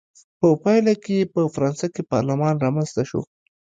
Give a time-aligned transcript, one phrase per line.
[0.39, 3.21] په پایله کې یې په فرانسه کې پارلمان رامنځته شو.